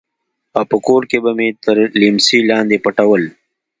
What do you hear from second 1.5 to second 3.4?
تر ليمڅي لاندې پټول.